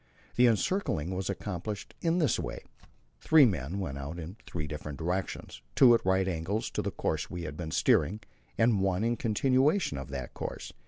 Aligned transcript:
The 0.35 0.47
encircling 0.47 1.13
was 1.13 1.29
accomplished 1.29 1.93
in 2.01 2.17
this 2.17 2.39
way: 2.39 2.63
Three 3.19 3.45
men 3.45 3.77
went 3.77 3.99
out 3.99 4.17
in 4.17 4.35
three 4.47 4.65
different 4.65 4.97
directions, 4.97 5.61
two 5.75 5.93
at 5.93 6.03
right 6.03 6.27
angles 6.27 6.71
to 6.71 6.81
the 6.81 6.89
course 6.89 7.29
we 7.29 7.43
had 7.43 7.55
been 7.55 7.69
steering, 7.69 8.21
and 8.57 8.81
one 8.81 9.03
in 9.03 9.15
continuation 9.15 9.99
of 9.99 10.09
that 10.09 10.33
course. 10.33 10.73